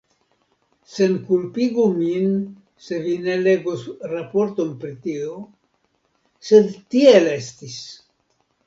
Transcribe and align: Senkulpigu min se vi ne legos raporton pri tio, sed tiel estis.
Senkulpigu 0.93 1.85
min 1.99 2.33
se 2.87 2.99
vi 3.05 3.13
ne 3.27 3.37
legos 3.43 3.87
raporton 4.15 4.75
pri 4.83 4.93
tio, 5.05 5.39
sed 6.51 6.75
tiel 6.97 7.33
estis. 7.41 7.81